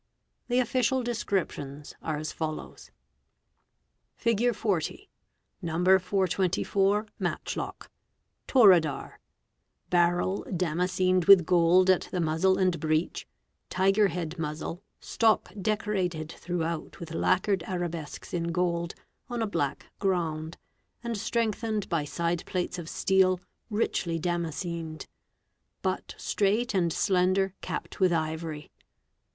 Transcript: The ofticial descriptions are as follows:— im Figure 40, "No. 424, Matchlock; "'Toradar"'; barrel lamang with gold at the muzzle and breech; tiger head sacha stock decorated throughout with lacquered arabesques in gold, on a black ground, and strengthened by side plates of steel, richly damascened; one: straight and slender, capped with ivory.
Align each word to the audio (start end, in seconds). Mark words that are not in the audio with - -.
The 0.47 0.57
ofticial 0.57 1.03
descriptions 1.03 1.93
are 2.01 2.17
as 2.17 2.31
follows:— 2.31 2.87
im 4.17 4.19
Figure 4.19 4.51
40, 4.51 5.11
"No. 5.61 5.73
424, 5.77 7.05
Matchlock; 7.19 7.91
"'Toradar"'; 8.47 9.19
barrel 9.91 10.43
lamang 10.49 11.27
with 11.27 11.45
gold 11.45 11.91
at 11.91 12.07
the 12.09 12.19
muzzle 12.19 12.57
and 12.57 12.79
breech; 12.79 13.27
tiger 13.69 14.07
head 14.07 14.33
sacha 14.39 14.79
stock 14.99 15.51
decorated 15.61 16.31
throughout 16.31 16.99
with 16.99 17.13
lacquered 17.13 17.61
arabesques 17.67 18.33
in 18.33 18.45
gold, 18.51 18.95
on 19.29 19.43
a 19.43 19.45
black 19.45 19.85
ground, 19.99 20.57
and 21.03 21.15
strengthened 21.15 21.87
by 21.89 22.05
side 22.05 22.43
plates 22.47 22.79
of 22.79 22.89
steel, 22.89 23.39
richly 23.69 24.17
damascened; 24.17 25.05
one: 25.83 26.01
straight 26.17 26.73
and 26.73 26.91
slender, 26.91 27.53
capped 27.61 27.99
with 27.99 28.11
ivory. 28.11 28.71